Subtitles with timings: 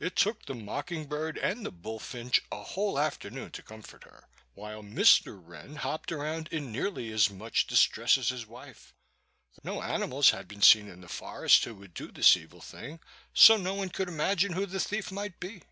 [0.00, 4.80] It took the mocking bird and the bullfinch a whole afternoon to comfort her, while
[4.80, 5.40] Mr.
[5.44, 8.94] Wren hopped around in nearly as much distress as his wife.
[9.64, 13.00] No animals had been seen in the forest who would do this evil thing,
[13.34, 15.62] so no one could imagine who the thief might be.